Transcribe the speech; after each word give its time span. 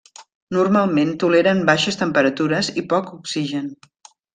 Normalment 0.55 1.11
toleren 1.25 1.63
baixes 1.69 2.03
temperatures 2.03 2.75
i 2.85 2.89
poc 2.95 3.17
oxigen. 3.23 3.73